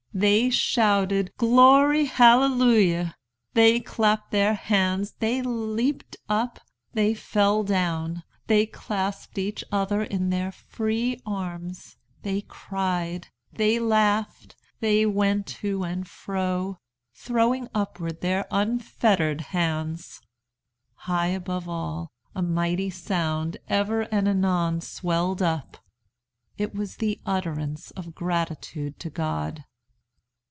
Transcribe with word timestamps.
They 0.13 0.49
shouted 0.49 1.31
'Glory! 1.37 2.03
Hallelujah!' 2.03 3.15
They 3.53 3.79
clapped 3.79 4.31
their 4.31 4.55
hands, 4.55 5.13
they 5.19 5.41
leaped 5.41 6.17
up, 6.27 6.59
they 6.91 7.13
fell 7.13 7.63
down, 7.63 8.23
they 8.47 8.65
clasped 8.65 9.37
each 9.37 9.63
other 9.71 10.03
in 10.03 10.29
their 10.29 10.51
free 10.51 11.21
arms, 11.25 11.95
they 12.23 12.41
cried, 12.41 13.29
they 13.53 13.79
laughed, 13.79 14.57
they 14.81 15.05
went 15.05 15.47
to 15.47 15.85
and 15.85 16.05
fro, 16.05 16.77
throwing 17.13 17.69
upward 17.73 18.19
their 18.19 18.45
unfettered 18.51 19.39
hands. 19.55 20.19
High 20.93 21.27
above 21.27 21.69
all, 21.69 22.11
a 22.35 22.41
mighty 22.41 22.89
sound 22.89 23.55
ever 23.69 24.01
and 24.13 24.27
anon 24.27 24.81
swelled 24.81 25.41
up. 25.41 25.77
It 26.57 26.75
was 26.75 26.97
the 26.97 27.17
utterance 27.25 27.91
of 27.91 28.13
gratitude 28.13 28.99
to 28.99 29.09
God. 29.09 29.63